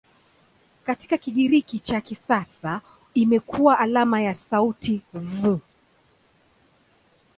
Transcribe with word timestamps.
Katika 0.85 1.17
Kigiriki 1.17 1.79
cha 1.79 2.01
kisasa 2.01 2.81
imekuwa 3.13 3.79
alama 3.79 4.21
ya 4.21 4.35
sauti 4.35 5.01
"V". 5.13 5.59